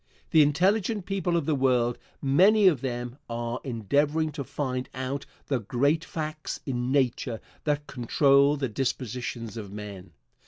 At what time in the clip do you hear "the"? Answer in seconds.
0.31-0.41, 1.45-1.53, 5.45-5.59, 8.57-8.67